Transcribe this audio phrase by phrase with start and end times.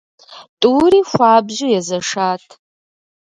[0.59, 2.43] ТӀури хуабжьу езэшат.